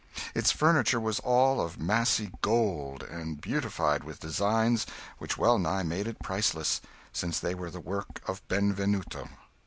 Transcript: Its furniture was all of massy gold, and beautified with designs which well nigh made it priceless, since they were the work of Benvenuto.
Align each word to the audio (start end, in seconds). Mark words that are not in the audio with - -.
Its 0.33 0.49
furniture 0.51 0.99
was 0.99 1.19
all 1.19 1.61
of 1.61 1.79
massy 1.79 2.31
gold, 2.41 3.03
and 3.03 3.39
beautified 3.39 4.03
with 4.03 4.19
designs 4.19 4.87
which 5.19 5.37
well 5.37 5.59
nigh 5.59 5.83
made 5.83 6.07
it 6.07 6.23
priceless, 6.23 6.81
since 7.13 7.39
they 7.39 7.53
were 7.53 7.69
the 7.69 7.79
work 7.79 8.19
of 8.27 8.41
Benvenuto. 8.47 9.29